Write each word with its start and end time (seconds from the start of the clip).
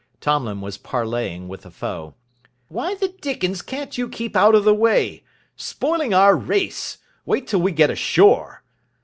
Tomlin 0.19 0.61
was 0.61 0.79
parleying 0.79 1.47
with 1.47 1.61
the 1.61 1.69
foe. 1.69 2.15
"Why 2.69 2.95
the 2.95 3.09
dickens 3.09 3.61
can't 3.61 3.99
you 3.99 4.09
keep 4.09 4.35
out 4.35 4.55
of 4.55 4.63
the 4.63 4.73
way? 4.73 5.23
Spoiling 5.55 6.11
our 6.11 6.35
race. 6.35 6.97
Wait 7.23 7.45
till 7.45 7.61
we 7.61 7.71
get 7.71 7.91
ashore." 7.91 8.63